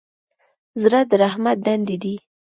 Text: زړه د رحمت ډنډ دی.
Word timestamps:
زړه 0.81 0.99
د 1.09 1.11
رحمت 1.23 1.57
ډنډ 1.65 1.87
دی. 2.03 2.15